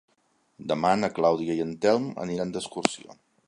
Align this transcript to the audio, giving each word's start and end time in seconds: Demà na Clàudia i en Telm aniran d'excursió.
Demà 0.71 0.93
na 1.01 1.11
Clàudia 1.19 1.57
i 1.59 1.63
en 1.67 1.77
Telm 1.85 2.11
aniran 2.27 2.55
d'excursió. 2.57 3.19